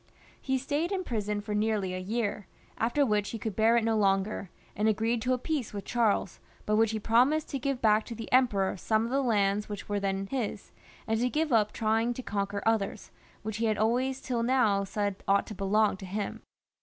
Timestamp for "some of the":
8.77-9.21